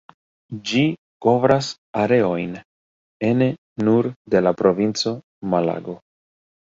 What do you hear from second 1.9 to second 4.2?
areojn ene nur